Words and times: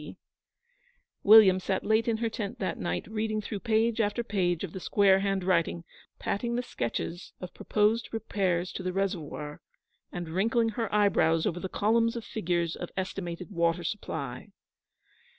C.' 0.01 0.17
William 1.21 1.59
sat 1.59 1.83
late 1.83 2.07
in 2.07 2.17
her 2.17 2.27
tent 2.31 2.57
that 2.57 2.79
night, 2.79 3.05
reading 3.07 3.39
through 3.39 3.59
page 3.59 4.01
after 4.01 4.23
page 4.23 4.63
of 4.63 4.73
the 4.73 4.79
square 4.79 5.19
handwriting, 5.19 5.83
patting 6.17 6.55
the 6.55 6.63
sketches 6.63 7.33
of 7.39 7.53
proposed 7.53 8.11
repairs 8.11 8.71
to 8.71 8.81
the 8.81 8.93
reservoir, 8.93 9.61
and 10.11 10.29
wrinkling 10.29 10.69
her 10.69 10.91
eyebrows 10.91 11.45
over 11.45 11.59
the 11.59 11.69
columns 11.69 12.15
of 12.15 12.25
figures 12.25 12.75
of 12.75 12.89
estimated 12.97 13.51
water 13.51 13.83
supply. 13.83 14.47